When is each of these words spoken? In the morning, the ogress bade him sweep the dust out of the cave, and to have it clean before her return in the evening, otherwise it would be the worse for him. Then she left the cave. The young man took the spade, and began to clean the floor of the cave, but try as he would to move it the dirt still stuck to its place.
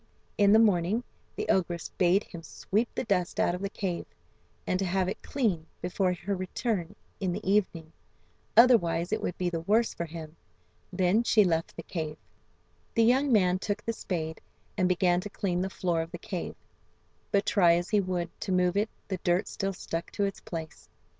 In 0.35 0.51
the 0.51 0.57
morning, 0.57 1.03
the 1.35 1.47
ogress 1.47 1.89
bade 1.89 2.23
him 2.23 2.41
sweep 2.41 2.89
the 2.95 3.03
dust 3.03 3.39
out 3.39 3.53
of 3.53 3.61
the 3.61 3.69
cave, 3.69 4.07
and 4.65 4.79
to 4.79 4.85
have 4.85 5.07
it 5.07 5.21
clean 5.21 5.67
before 5.79 6.11
her 6.11 6.35
return 6.35 6.95
in 7.19 7.31
the 7.31 7.47
evening, 7.47 7.93
otherwise 8.57 9.11
it 9.13 9.21
would 9.21 9.37
be 9.37 9.47
the 9.51 9.59
worse 9.59 9.93
for 9.93 10.05
him. 10.05 10.35
Then 10.91 11.21
she 11.21 11.43
left 11.43 11.75
the 11.75 11.83
cave. 11.83 12.17
The 12.95 13.03
young 13.03 13.31
man 13.31 13.59
took 13.59 13.85
the 13.85 13.93
spade, 13.93 14.41
and 14.75 14.89
began 14.89 15.21
to 15.21 15.29
clean 15.29 15.61
the 15.61 15.69
floor 15.69 16.01
of 16.01 16.09
the 16.11 16.17
cave, 16.17 16.55
but 17.31 17.45
try 17.45 17.75
as 17.75 17.89
he 17.89 18.01
would 18.01 18.31
to 18.41 18.51
move 18.51 18.75
it 18.75 18.89
the 19.07 19.17
dirt 19.17 19.47
still 19.47 19.73
stuck 19.73 20.09
to 20.13 20.23
its 20.25 20.39
place. 20.41 20.89